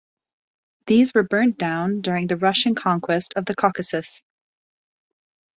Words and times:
These 0.87 1.13
were 1.13 1.21
burned 1.21 1.59
down 1.59 2.01
during 2.01 2.25
the 2.25 2.35
Russian 2.35 2.73
conquest 2.73 3.33
of 3.35 3.45
the 3.45 3.53
Caucasus. 3.53 4.23